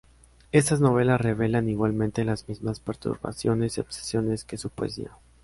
[0.51, 5.11] Estas novelas revelan igualmente las mismas perturbaciones y obsesiones que su poesía.